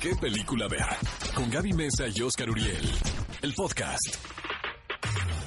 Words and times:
¿Qué 0.00 0.14
película 0.14 0.68
ver? 0.68 0.84
Con 1.34 1.50
Gaby 1.50 1.72
Mesa 1.72 2.04
y 2.14 2.20
Oscar 2.22 2.50
Uriel. 2.50 2.90
El 3.42 3.54
podcast. 3.54 4.45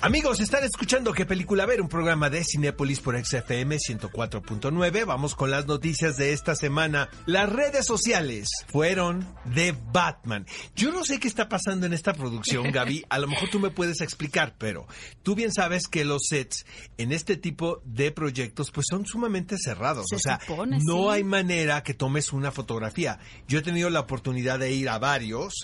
Amigos, 0.02 0.40
están 0.40 0.64
escuchando 0.64 1.12
qué 1.12 1.26
película 1.26 1.66
ver, 1.66 1.82
un 1.82 1.90
programa 1.90 2.30
de 2.30 2.46
Cinépolis 2.46 3.02
por 3.02 3.22
XFM 3.22 3.76
104.9. 3.76 5.06
Vamos 5.06 5.36
con 5.36 5.52
las 5.52 5.68
noticias 5.68 6.16
de 6.16 6.32
esta 6.32 6.56
semana. 6.56 7.10
Las 7.26 7.52
redes 7.52 7.86
sociales 7.86 8.48
fueron 8.68 9.28
de 9.44 9.76
Batman. 9.92 10.46
Yo 10.74 10.94
no 10.94 11.04
sé 11.04 11.20
qué 11.20 11.28
está 11.28 11.50
pasando 11.50 11.86
en 11.86 11.92
esta 11.92 12.14
producción, 12.14 12.72
Gaby. 12.72 13.08
A 13.10 13.20
lo 13.20 13.28
mejor 13.28 13.50
tú 13.50 13.60
me 13.60 13.72
puedes 13.72 14.00
explicar, 14.00 14.56
pero 14.58 14.88
tú 15.22 15.36
bien 15.36 15.52
sabes 15.52 15.90
que 15.90 16.06
los 16.06 16.22
sets 16.30 16.66
en 16.98 17.12
este 17.12 17.36
tipo 17.36 17.82
de 17.84 18.14
proyectos 18.14 18.72
pues 18.72 18.86
son 18.90 19.06
sumamente 19.06 19.58
cerrados. 19.58 20.06
Se 20.10 20.16
o 20.16 20.20
sea, 20.20 20.40
supone, 20.40 20.80
no 20.82 21.10
sí. 21.10 21.10
hay 21.10 21.24
manera 21.26 21.84
que 21.84 21.94
tomes 21.94 22.32
una 22.32 22.54
fotografía. 22.54 23.20
Yo 23.50 23.60
he 23.60 23.64
tenido 23.64 23.90
la 23.90 24.00
oportunidad 24.00 24.60
de 24.60 24.72
ir 24.72 24.88
a 24.88 24.98
varios 24.98 25.56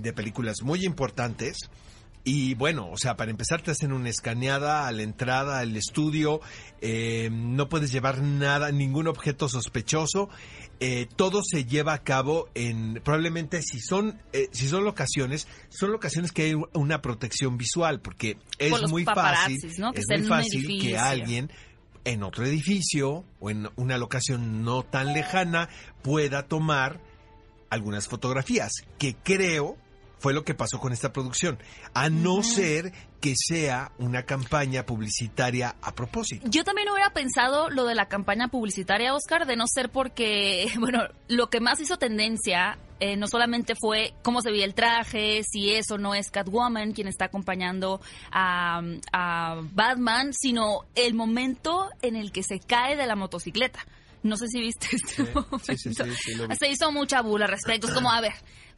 de 0.00 0.12
películas 0.12 0.62
muy 0.62 0.84
importantes. 0.84 1.70
Y 2.26 2.54
bueno, 2.54 2.88
o 2.90 2.96
sea, 2.96 3.16
para 3.16 3.30
empezar 3.30 3.60
te 3.60 3.70
hacen 3.70 3.92
una 3.92 4.08
escaneada 4.08 4.88
a 4.88 4.92
la 4.92 5.02
entrada 5.02 5.58
al 5.58 5.76
estudio, 5.76 6.40
eh, 6.80 7.28
no 7.30 7.68
puedes 7.68 7.92
llevar 7.92 8.22
nada, 8.22 8.72
ningún 8.72 9.08
objeto 9.08 9.46
sospechoso, 9.46 10.30
eh, 10.80 11.06
todo 11.16 11.42
se 11.42 11.66
lleva 11.66 11.92
a 11.92 12.02
cabo 12.02 12.48
en, 12.54 13.02
probablemente 13.04 13.60
si 13.60 13.78
son, 13.78 14.22
eh, 14.32 14.48
si 14.52 14.68
son 14.68 14.84
locaciones, 14.84 15.46
son 15.68 15.92
locaciones 15.92 16.32
que 16.32 16.44
hay 16.44 16.54
una 16.72 17.02
protección 17.02 17.58
visual, 17.58 18.00
porque 18.00 18.38
es 18.58 18.70
Por 18.70 18.88
muy 18.88 19.04
fácil, 19.04 19.14
paparazzis, 19.14 19.78
¿no? 19.78 19.92
Que 19.92 20.00
es 20.00 20.06
muy 20.08 20.26
fácil 20.26 20.80
que 20.80 20.96
alguien 20.96 21.50
en 22.04 22.22
otro 22.22 22.46
edificio 22.46 23.24
o 23.38 23.50
en 23.50 23.68
una 23.76 23.98
locación 23.98 24.64
no 24.64 24.82
tan 24.82 25.12
lejana 25.12 25.68
pueda 26.02 26.48
tomar 26.48 27.00
algunas 27.68 28.08
fotografías, 28.08 28.72
que 28.98 29.14
creo 29.14 29.76
fue 30.18 30.32
lo 30.32 30.44
que 30.44 30.54
pasó 30.54 30.78
con 30.78 30.92
esta 30.92 31.12
producción, 31.12 31.58
a 31.92 32.08
no 32.08 32.42
ser 32.42 32.92
que 33.20 33.34
sea 33.36 33.92
una 33.98 34.24
campaña 34.24 34.86
publicitaria 34.86 35.76
a 35.80 35.94
propósito. 35.94 36.46
Yo 36.48 36.64
también 36.64 36.88
hubiera 36.90 37.12
pensado 37.12 37.70
lo 37.70 37.84
de 37.84 37.94
la 37.94 38.06
campaña 38.06 38.48
publicitaria, 38.48 39.14
Oscar, 39.14 39.46
de 39.46 39.56
no 39.56 39.64
ser 39.66 39.90
porque, 39.90 40.68
bueno, 40.78 41.00
lo 41.28 41.48
que 41.48 41.60
más 41.60 41.80
hizo 41.80 41.96
tendencia 41.96 42.78
eh, 43.00 43.16
no 43.16 43.26
solamente 43.26 43.74
fue 43.74 44.14
cómo 44.22 44.40
se 44.40 44.50
veía 44.50 44.64
el 44.64 44.74
traje, 44.74 45.42
si 45.42 45.72
eso 45.72 45.98
no 45.98 46.14
es 46.14 46.30
Catwoman 46.30 46.92
quien 46.92 47.08
está 47.08 47.26
acompañando 47.26 48.00
a, 48.30 48.80
a 49.12 49.60
Batman, 49.72 50.32
sino 50.32 50.84
el 50.94 51.14
momento 51.14 51.90
en 52.02 52.16
el 52.16 52.32
que 52.32 52.42
se 52.42 52.60
cae 52.60 52.96
de 52.96 53.06
la 53.06 53.16
motocicleta. 53.16 53.84
No 54.22 54.38
sé 54.38 54.48
si 54.48 54.58
viste 54.58 54.88
este 54.92 55.22
momento. 55.22 55.58
sí, 55.58 55.76
sí, 55.76 55.92
sí, 55.92 56.02
sí. 56.16 56.32
Se 56.58 56.68
hizo 56.68 56.90
mucha 56.90 57.20
bula 57.20 57.44
al 57.44 57.50
respecto. 57.50 57.88
Es 57.88 57.92
como, 57.92 58.10
a 58.10 58.22
ver, 58.22 58.32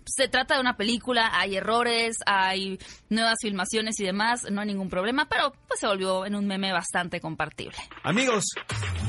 se 0.07 0.29
trata 0.29 0.55
de 0.55 0.61
una 0.61 0.77
película, 0.77 1.31
hay 1.33 1.57
errores, 1.57 2.17
hay 2.27 2.79
nuevas 3.09 3.37
filmaciones 3.41 3.99
y 4.01 4.05
demás, 4.05 4.47
no 4.51 4.61
hay 4.61 4.67
ningún 4.69 4.89
problema, 4.89 5.29
pero 5.29 5.53
pues 5.69 5.81
se 5.81 5.87
volvió 5.87 6.27
en 6.27 6.35
un 6.35 6.47
meme 6.47 6.73
bastante 6.73 7.21
compartible. 7.21 7.77
Amigos, 8.03 8.45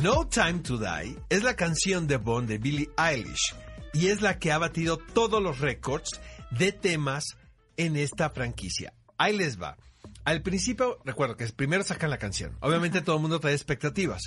No 0.02 0.28
Time 0.28 0.59
to 0.59 0.78
Die 0.78 1.18
es 1.30 1.44
la 1.44 1.56
canción 1.56 2.08
de 2.08 2.18
Bond 2.18 2.48
de 2.50 2.58
Billie 2.58 2.90
Eilish 2.98 3.56
y 3.94 4.08
es 4.08 4.22
la 4.22 4.40
que 4.40 4.52
ha 4.52 4.58
batido 4.58 4.98
todos 4.98 5.42
los 5.42 5.59
récords 5.59 6.20
de 6.52 6.72
temas 6.72 7.38
en 7.78 7.95
esta 7.95 8.30
franquicia. 8.30 8.94
Ahí 9.18 9.36
les 9.36 9.62
va. 9.62 9.78
Al 10.25 10.42
principio, 10.42 11.00
recuerdo 11.06 11.38
que 11.38 11.48
primero 11.48 11.84
sacan 11.84 12.09
la 12.09 12.18
canción. 12.18 12.58
Obviamente 12.59 13.02
todo 13.02 13.16
el 13.16 13.22
mundo 13.22 13.40
trae 13.40 13.53
expectativas. 13.53 14.23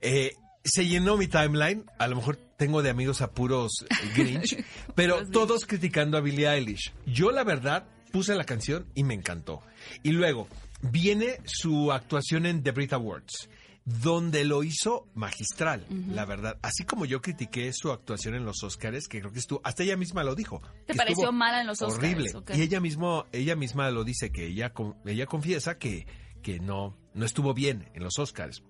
Eh, 0.00 0.32
se 0.64 0.86
llenó 0.86 1.16
mi 1.16 1.28
timeline, 1.28 1.84
a 1.98 2.08
lo 2.08 2.16
mejor 2.16 2.38
tengo 2.58 2.82
de 2.82 2.90
amigos 2.90 3.22
a 3.22 3.30
puros 3.30 3.86
eh, 3.88 3.94
Grinch, 4.16 4.62
pero 4.94 5.26
todos 5.28 5.64
criticando 5.64 6.18
a 6.18 6.20
Billie 6.20 6.46
Eilish. 6.46 6.92
Yo 7.06 7.30
la 7.30 7.44
verdad 7.44 7.86
puse 8.12 8.34
la 8.34 8.44
canción 8.44 8.86
y 8.94 9.04
me 9.04 9.14
encantó. 9.14 9.62
Y 10.02 10.10
luego 10.10 10.48
viene 10.82 11.40
su 11.44 11.92
actuación 11.92 12.46
en 12.46 12.62
The 12.62 12.72
Brit 12.72 12.92
Awards, 12.92 13.48
donde 13.84 14.44
lo 14.44 14.64
hizo 14.64 15.06
magistral, 15.14 15.86
la 16.08 16.24
verdad. 16.24 16.58
Así 16.60 16.84
como 16.84 17.04
yo 17.04 17.22
critiqué 17.22 17.72
su 17.72 17.92
actuación 17.92 18.34
en 18.34 18.44
los 18.44 18.62
Oscars, 18.64 19.06
que 19.06 19.20
creo 19.20 19.32
que 19.32 19.38
estuvo, 19.38 19.60
hasta 19.62 19.84
ella 19.84 19.96
misma 19.96 20.24
lo 20.24 20.34
dijo. 20.34 20.60
¿Te 20.86 20.92
que 20.92 20.98
pareció 20.98 21.30
mala 21.30 21.60
en 21.60 21.68
los 21.68 21.80
Oscars, 21.80 21.98
Horrible. 21.98 22.32
Y 22.54 22.62
ella 22.62 22.80
mismo, 22.80 23.26
ella 23.30 23.54
misma 23.54 23.90
lo 23.90 24.02
dice 24.02 24.32
que 24.32 24.46
ella, 24.46 24.72
ella 25.06 25.26
confiesa 25.26 25.78
que, 25.78 26.06
que 26.42 26.58
no, 26.58 26.96
no 27.14 27.24
estuvo 27.24 27.54
bien 27.54 27.88
en 27.94 28.02
los 28.02 28.18
Oscars 28.18 28.62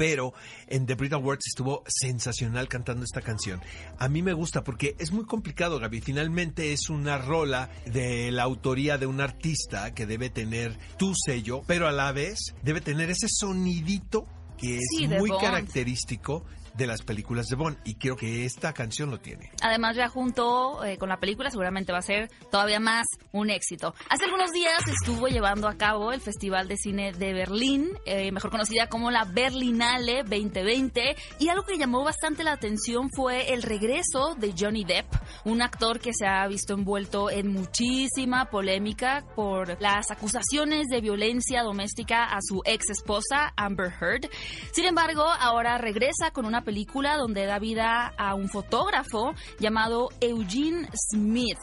pero 0.00 0.32
en 0.66 0.86
The 0.86 0.94
Brit 0.94 1.12
Awards 1.12 1.46
estuvo 1.48 1.82
sensacional 1.86 2.68
cantando 2.68 3.04
esta 3.04 3.20
canción. 3.20 3.60
A 3.98 4.08
mí 4.08 4.22
me 4.22 4.32
gusta 4.32 4.64
porque 4.64 4.96
es 4.98 5.12
muy 5.12 5.26
complicado, 5.26 5.78
Gaby. 5.78 6.00
Finalmente 6.00 6.72
es 6.72 6.88
una 6.88 7.18
rola 7.18 7.68
de 7.84 8.32
la 8.32 8.44
autoría 8.44 8.96
de 8.96 9.04
un 9.04 9.20
artista 9.20 9.92
que 9.92 10.06
debe 10.06 10.30
tener 10.30 10.78
tu 10.96 11.12
sello, 11.14 11.60
pero 11.66 11.86
a 11.86 11.92
la 11.92 12.12
vez 12.12 12.38
debe 12.62 12.80
tener 12.80 13.10
ese 13.10 13.26
sonidito 13.28 14.26
que 14.56 14.76
es 14.78 14.86
Sí, 14.96 15.06
muy 15.06 15.28
Bond. 15.28 15.42
característico 15.42 16.46
de 16.80 16.86
las 16.86 17.02
películas 17.02 17.46
de 17.48 17.56
Bond 17.56 17.76
y 17.84 17.94
creo 17.96 18.16
que 18.16 18.46
esta 18.46 18.72
canción 18.72 19.10
lo 19.10 19.20
tiene. 19.20 19.50
Además, 19.60 19.96
ya 19.96 20.08
junto 20.08 20.82
eh, 20.82 20.96
con 20.96 21.10
la 21.10 21.18
película 21.18 21.50
seguramente 21.50 21.92
va 21.92 21.98
a 21.98 22.02
ser 22.02 22.30
todavía 22.50 22.80
más 22.80 23.06
un 23.32 23.50
éxito. 23.50 23.94
Hace 24.08 24.24
algunos 24.24 24.50
días 24.50 24.80
estuvo 24.88 25.28
llevando 25.28 25.68
a 25.68 25.76
cabo 25.76 26.10
el 26.12 26.22
Festival 26.22 26.68
de 26.68 26.78
Cine 26.78 27.12
de 27.12 27.34
Berlín, 27.34 27.90
eh, 28.06 28.32
mejor 28.32 28.50
conocida 28.50 28.88
como 28.88 29.10
la 29.10 29.24
Berlinale 29.24 30.22
2020, 30.22 31.16
y 31.38 31.48
algo 31.48 31.64
que 31.64 31.76
llamó 31.76 32.02
bastante 32.02 32.44
la 32.44 32.52
atención 32.52 33.10
fue 33.14 33.52
el 33.52 33.62
regreso 33.62 34.34
de 34.36 34.54
Johnny 34.58 34.84
Depp, 34.84 35.06
un 35.44 35.62
actor 35.62 36.00
que 36.00 36.12
se 36.12 36.26
ha 36.26 36.46
visto 36.46 36.74
envuelto 36.74 37.30
en 37.30 37.48
muchísima 37.48 38.46
polémica 38.50 39.24
por 39.34 39.80
las 39.80 40.10
acusaciones 40.10 40.88
de 40.88 41.00
violencia 41.00 41.62
doméstica 41.62 42.24
a 42.24 42.38
su 42.40 42.62
ex 42.64 42.90
esposa 42.90 43.52
Amber 43.56 43.92
Heard. 44.00 44.30
Sin 44.72 44.84
embargo, 44.84 45.24
ahora 45.24 45.78
regresa 45.78 46.30
con 46.32 46.46
una 46.46 46.62
película 46.62 47.16
donde 47.16 47.46
da 47.46 47.58
vida 47.58 48.12
a 48.16 48.34
un 48.34 48.48
fotógrafo 48.48 49.34
llamado 49.58 50.08
Eugene 50.20 50.88
Smith. 51.10 51.58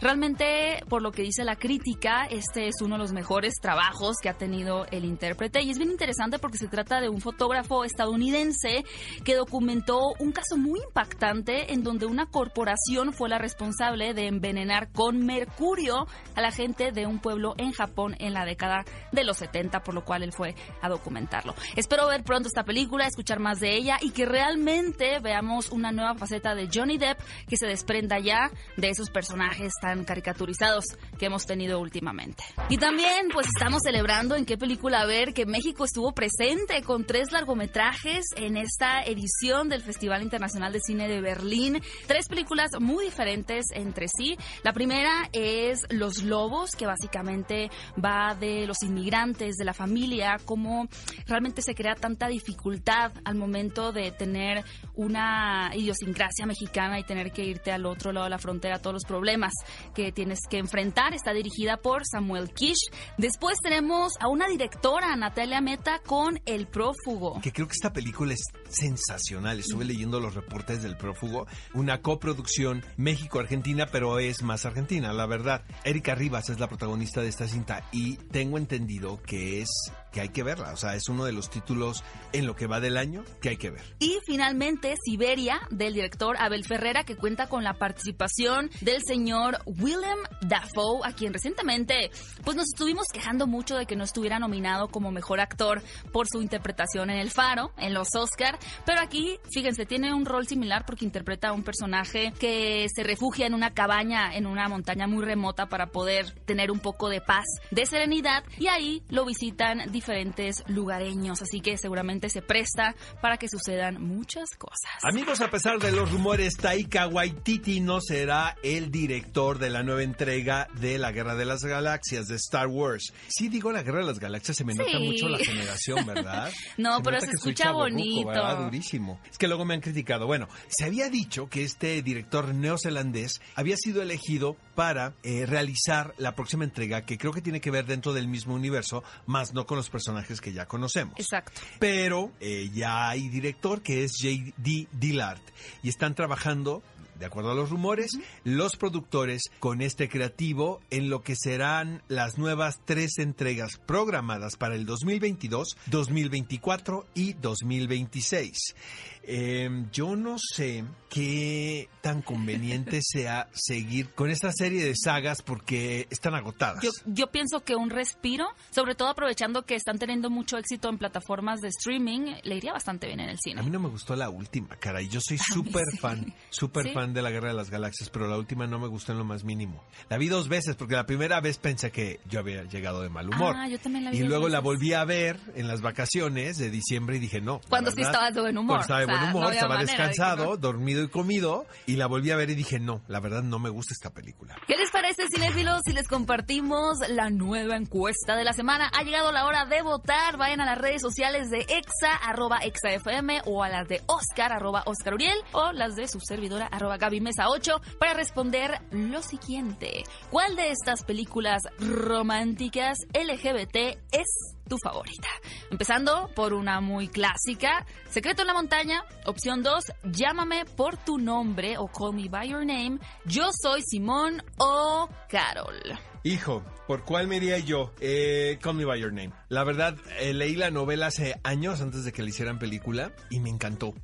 Realmente, 0.00 0.82
por 0.88 1.02
lo 1.02 1.12
que 1.12 1.22
dice 1.22 1.44
la 1.44 1.56
crítica, 1.56 2.26
este 2.30 2.68
es 2.68 2.80
uno 2.80 2.96
de 2.96 3.02
los 3.02 3.12
mejores 3.12 3.54
trabajos 3.60 4.16
que 4.22 4.28
ha 4.28 4.34
tenido 4.34 4.86
el 4.90 5.04
intérprete 5.04 5.62
y 5.62 5.70
es 5.70 5.78
bien 5.78 5.90
interesante 5.90 6.38
porque 6.38 6.58
se 6.58 6.68
trata 6.68 7.00
de 7.00 7.08
un 7.08 7.20
fotógrafo 7.20 7.84
estadounidense 7.84 8.84
que 9.24 9.36
documentó 9.36 10.12
un 10.18 10.32
caso 10.32 10.56
muy 10.56 10.80
impactante 10.80 11.72
en 11.72 11.82
donde 11.82 12.06
una 12.06 12.26
corporación 12.26 13.09
fue 13.12 13.28
la 13.28 13.38
responsable 13.38 14.14
de 14.14 14.26
envenenar 14.26 14.90
con 14.92 15.24
mercurio 15.24 16.06
a 16.34 16.40
la 16.40 16.50
gente 16.50 16.92
de 16.92 17.06
un 17.06 17.18
pueblo 17.18 17.54
en 17.58 17.72
Japón 17.72 18.16
en 18.18 18.34
la 18.34 18.44
década 18.44 18.84
de 19.12 19.24
los 19.24 19.38
70, 19.38 19.82
por 19.82 19.94
lo 19.94 20.04
cual 20.04 20.22
él 20.22 20.32
fue 20.32 20.54
a 20.80 20.88
documentarlo. 20.88 21.54
Espero 21.76 22.06
ver 22.06 22.22
pronto 22.22 22.48
esta 22.48 22.64
película, 22.64 23.06
escuchar 23.06 23.40
más 23.40 23.60
de 23.60 23.74
ella 23.74 23.98
y 24.00 24.10
que 24.10 24.26
realmente 24.26 25.20
veamos 25.20 25.70
una 25.70 25.92
nueva 25.92 26.14
faceta 26.14 26.54
de 26.54 26.68
Johnny 26.72 26.98
Depp 26.98 27.18
que 27.48 27.56
se 27.56 27.66
desprenda 27.66 28.18
ya 28.18 28.50
de 28.76 28.90
esos 28.90 29.10
personajes 29.10 29.72
tan 29.80 30.04
caricaturizados 30.04 30.84
que 31.18 31.26
hemos 31.26 31.46
tenido 31.46 31.80
últimamente. 31.80 32.44
Y 32.68 32.78
también 32.78 33.28
pues 33.32 33.46
estamos 33.46 33.82
celebrando 33.82 34.36
en 34.36 34.44
qué 34.44 34.56
película 34.56 35.04
ver 35.06 35.32
que 35.32 35.46
México 35.46 35.84
estuvo 35.84 36.12
presente 36.12 36.82
con 36.82 37.04
tres 37.04 37.32
largometrajes 37.32 38.26
en 38.36 38.56
esta 38.56 39.02
edición 39.02 39.68
del 39.68 39.82
Festival 39.82 40.22
Internacional 40.22 40.72
de 40.72 40.80
Cine 40.80 41.08
de 41.08 41.20
Berlín. 41.20 41.80
Tres 42.06 42.28
películas 42.28 42.70
muy 42.80 42.99
diferentes 43.00 43.66
entre 43.72 44.06
sí. 44.08 44.36
La 44.62 44.72
primera 44.72 45.28
es 45.32 45.80
Los 45.90 46.22
Lobos, 46.22 46.72
que 46.72 46.86
básicamente 46.86 47.70
va 48.02 48.34
de 48.34 48.66
los 48.66 48.82
inmigrantes, 48.82 49.56
de 49.56 49.64
la 49.64 49.74
familia, 49.74 50.36
cómo 50.44 50.86
realmente 51.26 51.62
se 51.62 51.74
crea 51.74 51.94
tanta 51.94 52.28
dificultad 52.28 53.12
al 53.24 53.34
momento 53.34 53.92
de 53.92 54.12
tener 54.12 54.64
una 54.94 55.70
idiosincrasia 55.74 56.46
mexicana 56.46 56.98
y 56.98 57.04
tener 57.04 57.32
que 57.32 57.44
irte 57.44 57.72
al 57.72 57.86
otro 57.86 58.12
lado 58.12 58.24
de 58.24 58.30
la 58.30 58.38
frontera, 58.38 58.78
todos 58.78 58.94
los 58.94 59.04
problemas 59.04 59.52
que 59.94 60.12
tienes 60.12 60.40
que 60.48 60.58
enfrentar. 60.58 61.14
Está 61.14 61.32
dirigida 61.32 61.76
por 61.76 62.06
Samuel 62.06 62.52
Kish. 62.52 62.90
Después 63.18 63.58
tenemos 63.62 64.12
a 64.20 64.28
una 64.28 64.48
directora, 64.48 65.14
Natalia 65.16 65.60
Meta, 65.60 66.00
con 66.04 66.40
El 66.46 66.66
Prófugo. 66.66 67.40
Que 67.40 67.52
creo 67.52 67.66
que 67.66 67.74
esta 67.74 67.92
película 67.92 68.34
es 68.34 68.44
sensacional. 68.68 69.58
Estuve 69.58 69.84
leyendo 69.84 70.20
los 70.20 70.34
reportes 70.34 70.82
del 70.82 70.96
prófugo. 70.96 71.46
Una 71.74 72.00
coproducción 72.00 72.84
México-Argentina, 72.96 73.86
pero 73.90 74.18
es 74.18 74.42
más 74.42 74.66
argentina, 74.66 75.12
la 75.12 75.26
verdad. 75.26 75.62
Erika 75.84 76.14
Rivas 76.14 76.50
es 76.50 76.60
la 76.60 76.68
protagonista 76.68 77.20
de 77.20 77.28
esta 77.28 77.48
cinta 77.48 77.84
y 77.92 78.16
tengo 78.16 78.58
entendido 78.58 79.22
que 79.22 79.62
es 79.62 79.68
que 80.12 80.20
hay 80.20 80.28
que 80.30 80.42
verla. 80.42 80.72
O 80.72 80.76
sea, 80.76 80.94
es 80.94 81.08
uno 81.08 81.24
de 81.24 81.32
los 81.32 81.50
títulos 81.50 82.04
en 82.32 82.46
lo 82.46 82.56
que 82.56 82.66
va 82.66 82.80
del 82.80 82.96
año 82.96 83.24
que 83.40 83.50
hay 83.50 83.56
que 83.56 83.70
ver. 83.70 83.82
Y 83.98 84.18
finalmente, 84.26 84.94
Siberia, 85.04 85.60
del 85.70 85.94
director 85.94 86.36
Abel 86.38 86.64
Ferrera, 86.64 87.04
que 87.04 87.16
cuenta 87.16 87.48
con 87.48 87.64
la 87.64 87.74
participación 87.74 88.70
del 88.80 89.02
señor 89.04 89.58
Willem 89.66 90.18
Dafoe, 90.42 91.00
a 91.04 91.12
quien 91.12 91.32
recientemente 91.32 92.10
pues 92.44 92.56
nos 92.56 92.66
estuvimos 92.66 93.06
quejando 93.12 93.46
mucho 93.46 93.76
de 93.76 93.86
que 93.86 93.96
no 93.96 94.04
estuviera 94.04 94.38
nominado 94.38 94.88
como 94.88 95.10
mejor 95.10 95.40
actor 95.40 95.82
por 96.12 96.26
su 96.28 96.40
interpretación 96.40 97.10
en 97.10 97.18
El 97.18 97.30
Faro, 97.30 97.72
en 97.76 97.94
los 97.94 98.08
Oscar. 98.14 98.58
Pero 98.86 99.00
aquí, 99.00 99.38
fíjense, 99.52 99.86
tiene 99.86 100.14
un 100.14 100.24
rol 100.24 100.46
similar 100.46 100.84
porque 100.86 101.04
interpreta 101.04 101.48
a 101.48 101.52
un 101.52 101.62
personaje 101.62 102.32
que 102.38 102.86
se 102.94 103.02
refugia 103.02 103.46
en 103.46 103.54
una 103.54 103.72
cabaña 103.72 104.30
en 104.34 104.46
una 104.46 104.68
montaña 104.68 105.06
muy 105.06 105.24
remota 105.24 105.66
para 105.66 105.86
poder 105.86 106.32
tener 106.44 106.70
un 106.70 106.80
poco 106.80 107.08
de 107.08 107.20
paz, 107.20 107.44
de 107.70 107.86
serenidad, 107.86 108.44
y 108.58 108.68
ahí 108.68 109.02
lo 109.08 109.24
visitan 109.24 109.90
diferentes 110.00 110.62
lugareños. 110.66 111.42
Así 111.42 111.60
que 111.60 111.76
seguramente 111.76 112.30
se 112.30 112.40
presta 112.40 112.94
para 113.20 113.36
que 113.36 113.48
sucedan 113.48 114.02
muchas 114.02 114.50
cosas. 114.56 114.90
Amigos, 115.02 115.42
a 115.42 115.50
pesar 115.50 115.78
de 115.78 115.92
los 115.92 116.10
rumores, 116.10 116.56
Taika 116.56 117.06
Waititi 117.06 117.80
no 117.80 118.00
será 118.00 118.56
el 118.62 118.90
director 118.90 119.58
de 119.58 119.68
la 119.68 119.82
nueva 119.82 120.02
entrega 120.02 120.68
de 120.80 120.96
la 120.98 121.12
Guerra 121.12 121.34
de 121.34 121.44
las 121.44 121.62
Galaxias 121.64 122.28
de 122.28 122.36
Star 122.36 122.66
Wars. 122.68 123.12
Sí, 123.28 123.48
digo 123.50 123.72
la 123.72 123.82
Guerra 123.82 123.98
de 123.98 124.06
las 124.06 124.18
Galaxias, 124.18 124.56
se 124.56 124.64
me 124.64 124.74
nota 124.74 124.90
Sí. 124.90 124.98
mucho 125.06 125.28
la 125.28 125.38
generación, 125.44 126.06
¿verdad? 126.06 126.50
No, 126.78 127.02
pero 127.02 127.20
se 127.20 127.30
escucha 127.32 127.72
bonito. 127.72 128.28
¿verdad? 128.28 128.64
Durísimo. 128.64 129.20
Es 129.30 129.36
que 129.36 129.48
luego 129.48 129.66
me 129.66 129.74
han 129.74 129.80
criticado. 129.82 130.26
Bueno, 130.26 130.48
se 130.68 130.86
había 130.86 131.10
dicho 131.10 131.48
que 131.50 131.62
este 131.62 132.00
director 132.02 132.54
neozelandés 132.54 133.40
había 133.54 133.76
sido 133.76 134.00
elegido 134.00 134.56
para 134.74 135.12
eh, 135.24 135.44
realizar 135.46 136.14
la 136.16 136.34
próxima 136.34 136.64
entrega 136.64 137.04
que 137.04 137.18
creo 137.18 137.32
que 137.34 137.42
tiene 137.42 137.60
que 137.60 137.70
ver 137.70 137.84
dentro 137.84 138.14
del 138.14 138.28
mismo 138.28 138.54
universo, 138.54 139.04
más 139.26 139.52
no 139.52 139.66
con 139.66 139.76
los 139.76 139.89
personajes 139.90 140.40
que 140.40 140.52
ya 140.52 140.66
conocemos. 140.66 141.14
Exacto. 141.18 141.60
Pero 141.78 142.32
eh, 142.40 142.70
ya 142.72 143.08
hay 143.10 143.28
director 143.28 143.82
que 143.82 144.04
es 144.04 144.12
J.D. 144.20 144.88
Dillard 144.92 145.40
y 145.82 145.88
están 145.88 146.14
trabajando. 146.14 146.82
De 147.20 147.26
acuerdo 147.26 147.52
a 147.52 147.54
los 147.54 147.68
rumores, 147.68 148.12
los 148.44 148.76
productores 148.76 149.42
con 149.60 149.82
este 149.82 150.08
creativo 150.08 150.80
en 150.90 151.10
lo 151.10 151.22
que 151.22 151.36
serán 151.36 152.02
las 152.08 152.38
nuevas 152.38 152.80
tres 152.86 153.18
entregas 153.18 153.76
programadas 153.86 154.56
para 154.56 154.74
el 154.74 154.86
2022, 154.86 155.76
2024 155.86 157.06
y 157.14 157.34
2026. 157.34 158.74
Eh, 159.22 159.84
yo 159.92 160.16
no 160.16 160.36
sé 160.38 160.82
qué 161.10 161.88
tan 162.00 162.22
conveniente 162.22 163.00
sea 163.02 163.48
seguir 163.52 164.08
con 164.14 164.30
esta 164.30 164.50
serie 164.50 164.82
de 164.82 164.94
sagas 164.96 165.42
porque 165.42 166.06
están 166.10 166.34
agotadas. 166.34 166.82
Yo, 166.82 166.90
yo 167.04 167.30
pienso 167.30 167.62
que 167.62 167.76
un 167.76 167.90
respiro, 167.90 168.48
sobre 168.70 168.94
todo 168.94 169.08
aprovechando 169.08 169.62
que 169.66 169.74
están 169.74 169.98
teniendo 169.98 170.30
mucho 170.30 170.56
éxito 170.56 170.88
en 170.88 170.96
plataformas 170.98 171.60
de 171.60 171.68
streaming, 171.68 172.32
le 172.42 172.56
iría 172.56 172.72
bastante 172.72 173.06
bien 173.08 173.20
en 173.20 173.28
el 173.28 173.36
A 173.36 173.40
cine. 173.40 173.62
mí 173.62 173.70
no 173.70 173.78
me 173.78 173.88
gustó 173.90 174.16
la 174.16 174.30
última, 174.30 174.76
caray. 174.76 175.08
Yo 175.08 175.20
soy 175.20 175.36
súper 175.52 175.84
sí. 175.92 175.98
fan, 175.98 176.34
súper 176.48 176.86
¿Sí? 176.86 176.92
fan 176.94 177.09
de 177.12 177.22
la 177.22 177.30
Guerra 177.30 177.48
de 177.48 177.54
las 177.54 177.70
Galaxias, 177.70 178.10
pero 178.10 178.28
la 178.28 178.36
última 178.36 178.66
no 178.66 178.78
me 178.78 178.88
gustó 178.88 179.12
en 179.12 179.18
lo 179.18 179.24
más 179.24 179.44
mínimo. 179.44 179.82
La 180.08 180.18
vi 180.18 180.28
dos 180.28 180.48
veces 180.48 180.76
porque 180.76 180.94
la 180.94 181.06
primera 181.06 181.40
vez 181.40 181.58
pensé 181.58 181.90
que 181.90 182.20
yo 182.26 182.40
había 182.40 182.64
llegado 182.64 183.02
de 183.02 183.08
mal 183.08 183.28
humor. 183.28 183.54
Ah, 183.56 183.68
yo 183.68 183.78
también 183.78 184.04
la 184.04 184.10
vi 184.10 184.18
y 184.18 184.22
luego 184.22 184.48
la 184.48 184.60
volví 184.60 184.92
a 184.92 185.04
ver 185.04 185.38
en 185.54 185.68
las 185.68 185.80
vacaciones 185.80 186.58
de 186.58 186.70
diciembre 186.70 187.16
y 187.16 187.18
dije 187.18 187.40
no. 187.40 187.60
Cuando 187.68 187.90
sí 187.90 188.02
estabas 188.02 188.34
de 188.34 188.40
buen 188.40 188.56
humor. 188.56 188.78
Cuando 188.78 188.82
estaba 188.82 189.00
de 189.00 189.04
O 189.04 189.08
sea, 189.08 189.18
buen 189.18 189.30
humor, 189.30 189.44
no 189.44 189.50
estaba 189.50 189.76
de 189.76 189.86
descansado, 189.86 190.56
dormido 190.56 191.02
y 191.02 191.08
comido 191.08 191.66
y 191.86 191.96
la 191.96 192.06
volví 192.06 192.30
a 192.30 192.36
ver 192.36 192.50
y 192.50 192.54
dije 192.54 192.80
no, 192.80 193.02
la 193.08 193.20
verdad 193.20 193.42
no 193.42 193.58
me 193.58 193.70
gusta 193.70 193.94
esta 193.94 194.10
película. 194.10 194.56
¿Qué 194.66 194.76
les 194.76 194.90
parece, 194.90 195.24
cinéfilos, 195.34 195.82
si 195.84 195.92
les 195.92 196.08
compartimos 196.08 196.98
la 197.08 197.30
nueva 197.30 197.76
encuesta 197.76 198.36
de 198.36 198.44
la 198.44 198.52
semana? 198.52 198.90
Ha 198.96 199.02
llegado 199.02 199.32
la 199.32 199.46
hora 199.46 199.66
de 199.66 199.82
votar. 199.82 200.36
Vayan 200.36 200.60
a 200.60 200.66
las 200.66 200.78
redes 200.78 201.02
sociales 201.02 201.50
de 201.50 201.60
Exa, 201.60 202.14
arroba 202.24 202.58
ExaFM, 202.62 203.42
o 203.46 203.62
a 203.62 203.68
las 203.68 203.88
de 203.88 204.00
Oscar, 204.06 204.52
arroba 204.52 204.82
Oscar 204.86 205.14
Uriel, 205.14 205.36
o 205.52 205.72
las 205.72 205.96
de 205.96 206.08
su 206.08 206.20
servidora, 206.20 206.66
arroba 206.66 206.98
Gaby 207.00 207.20
Mesa 207.20 207.48
8, 207.48 207.80
para 207.98 208.14
responder 208.14 208.78
lo 208.92 209.22
siguiente. 209.22 210.04
¿Cuál 210.30 210.54
de 210.54 210.70
estas 210.70 211.02
películas 211.02 211.62
románticas 211.78 212.98
LGBT 213.12 213.98
es 214.12 214.56
tu 214.68 214.76
favorita? 214.82 215.28
Empezando 215.70 216.28
por 216.36 216.52
una 216.52 216.80
muy 216.80 217.08
clásica, 217.08 217.86
Secreto 218.08 218.42
en 218.42 218.48
la 218.48 218.54
Montaña, 218.54 219.04
opción 219.26 219.62
2, 219.62 219.84
Llámame 220.12 220.64
por 220.64 220.96
tu 220.96 221.18
nombre 221.18 221.78
o 221.78 221.88
Call 221.88 222.14
Me 222.14 222.28
By 222.28 222.50
Your 222.50 222.66
Name, 222.66 222.98
Yo 223.24 223.48
Soy 223.62 223.82
Simón 223.82 224.42
o 224.58 225.08
Carol. 225.28 226.09
Hijo, 226.22 226.62
¿por 226.86 227.02
cuál 227.04 227.26
me 227.28 227.36
iría 227.36 227.58
yo? 227.58 227.92
Eh, 227.98 228.58
Call 228.60 228.74
Me 228.74 228.84
By 228.84 229.00
Your 229.00 229.12
Name. 229.12 229.32
La 229.48 229.64
verdad, 229.64 229.96
eh, 230.18 230.34
leí 230.34 230.54
la 230.54 230.70
novela 230.70 231.06
hace 231.06 231.40
años 231.44 231.80
antes 231.80 232.04
de 232.04 232.12
que 232.12 232.22
le 232.22 232.28
hicieran 232.28 232.58
película 232.58 233.12
y 233.30 233.40
me 233.40 233.48
encantó. 233.48 233.94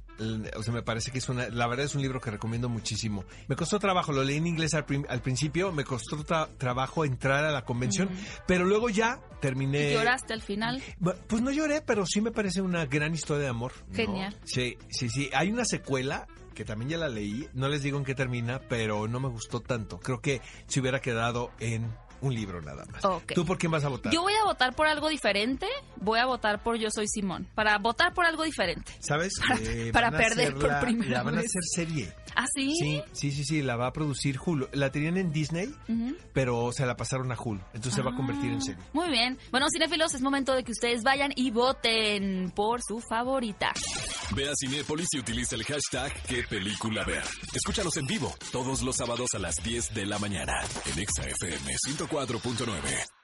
O 0.57 0.63
sea, 0.63 0.73
me 0.73 0.81
parece 0.81 1.11
que 1.11 1.19
es 1.19 1.29
una... 1.29 1.51
La 1.51 1.67
verdad 1.67 1.85
es 1.85 1.95
un 1.95 2.01
libro 2.01 2.23
que 2.23 2.31
recomiendo 2.31 2.71
muchísimo. 2.71 3.27
Me 3.49 3.55
costó 3.57 3.79
trabajo, 3.79 4.13
lo 4.13 4.25
leí 4.25 4.39
en 4.39 4.47
inglés 4.47 4.73
al, 4.73 4.87
al 5.11 5.21
principio, 5.21 5.73
me 5.73 5.85
costó 5.85 6.17
tra- 6.25 6.49
trabajo 6.57 7.05
entrar 7.05 7.45
a 7.45 7.51
la 7.53 7.67
convención, 7.67 8.09
pero 8.47 8.65
luego 8.65 8.89
ya 8.89 9.21
terminé... 9.43 9.93
¿Lloraste 9.93 10.33
al 10.33 10.41
final? 10.41 10.83
Pues 11.29 11.43
no 11.43 11.51
lloré, 11.51 11.83
pero 11.83 12.07
sí 12.07 12.23
me 12.23 12.31
parece 12.31 12.63
una 12.63 12.87
gran 12.87 13.13
historia 13.13 13.43
de 13.43 13.49
amor. 13.51 13.73
¿no? 13.91 13.95
Genial. 13.95 14.35
Sí, 14.45 14.79
sí, 14.89 15.11
sí. 15.11 15.29
Hay 15.35 15.51
una 15.51 15.67
secuela 15.67 16.27
que 16.55 16.65
también 16.65 16.93
ya 16.93 16.97
la 16.97 17.11
leí. 17.11 17.47
No 17.53 17.69
les 17.69 17.83
digo 17.83 17.99
en 17.99 18.05
qué 18.07 18.15
termina, 18.15 18.59
pero 18.71 19.07
no 19.09 19.21
me 19.21 19.29
gustó 19.29 19.61
tanto. 19.61 20.01
Creo 20.01 20.23
que 20.23 20.41
se 20.67 20.81
hubiera 20.81 21.03
quedado 21.03 21.51
en 21.61 21.95
un 22.21 22.35
libro 22.35 22.63
nada 22.63 22.85
más. 22.87 23.03
¿Tú 23.35 23.45
por 23.45 23.59
quién 23.59 23.73
vas 23.73 23.85
a 23.85 23.89
votar? 23.89 24.13
Yo 24.13 24.23
voy 24.23 24.35
a 24.35 24.45
votar 24.45 24.75
por 24.75 24.87
algo 24.87 25.09
diferente. 25.09 25.67
Voy 26.01 26.19
a 26.19 26.27
votar 26.27 26.63
por 26.63 26.77
Yo 26.77 26.91
Soy 26.91 27.07
Simón. 27.09 27.49
Para 27.55 27.79
votar 27.79 28.13
por 28.15 28.25
algo 28.27 28.45
diferente. 28.45 28.93
¿Sabes? 29.01 29.33
Eh, 29.61 29.91
para 29.93 30.09
a 30.09 30.11
perder 30.13 30.55
por 30.55 30.65
hacerla- 30.71 30.81
primera 30.81 31.11
La 31.11 31.23
van 31.23 31.37
a 31.37 31.41
hacer 31.41 31.63
serie. 31.75 32.13
¿Ah, 32.35 32.45
sí? 32.55 32.75
Sí, 32.79 33.03
sí, 33.13 33.33
sí, 33.33 33.45
sí. 33.45 33.63
La 33.63 33.77
va 33.77 33.87
a 33.87 33.93
producir 33.93 34.39
Hulu. 34.45 34.69
La 34.73 34.91
tenían 34.93 35.17
en 35.17 35.33
Disney, 35.33 35.75
pero 36.35 36.71
se 36.73 36.85
la 36.85 36.97
pasaron 36.97 37.33
a 37.33 37.37
Hulu. 37.43 37.61
Entonces 37.73 37.95
se 37.95 38.03
va 38.03 38.11
a 38.11 38.15
convertir 38.17 38.51
en 38.51 38.59
Ah, 38.59 38.61
serie. 38.61 38.83
Muy 38.93 39.09
bien. 39.11 39.39
Bueno, 39.51 39.67
cinéfilos, 39.71 40.15
es 40.15 40.21
momento 40.21 40.55
de 40.55 40.63
que 40.63 40.73
ustedes 40.73 41.03
vayan 41.03 41.33
y 41.35 41.51
voten 41.51 42.53
por 42.55 42.81
su 42.87 43.01
favorita. 43.01 43.73
Ve 44.35 44.49
a 44.49 44.53
Cinépolis 44.61 45.07
y 45.13 45.19
utiliza 45.19 45.55
el 45.57 45.65
hashtag 45.65 46.13
qué 46.25 46.43
película 46.49 47.05
ver. 47.05 47.23
Escúchanos 47.55 47.97
en 47.97 48.07
vivo 48.07 48.35
todos 48.53 48.83
los 48.83 48.97
sábados 48.97 49.31
a 49.35 49.39
las 49.39 49.55
10 49.63 49.95
de 49.95 50.05
la 50.07 50.19
mañana 50.19 50.53
en 50.93 50.99
Exa 50.99 51.23
FM 51.25 51.75
104.9. 51.89 53.16